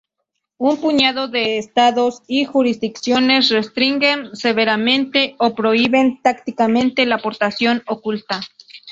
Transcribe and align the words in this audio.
Un 0.57 0.81
puñado 0.81 1.27
de 1.27 1.59
estados 1.59 2.23
y 2.27 2.45
jurisdicciones 2.45 3.49
restringen 3.49 4.35
severamente 4.35 5.35
o 5.37 5.53
prohíben 5.53 6.23
tácitamente 6.23 7.05
la 7.05 7.19
portación 7.19 7.83
oculta. 7.85 8.39